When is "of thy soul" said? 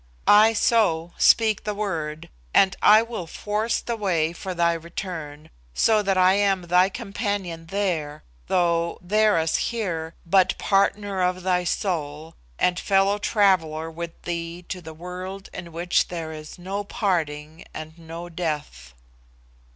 11.21-12.33